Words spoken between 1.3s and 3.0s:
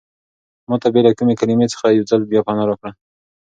کلمې څخه یو ځل پناه راکړه.